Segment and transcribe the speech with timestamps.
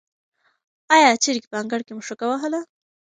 [0.95, 2.59] آیا چرګې په انګړ کې مښوکه وهله؟